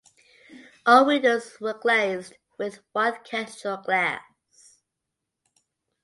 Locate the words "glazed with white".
1.77-3.23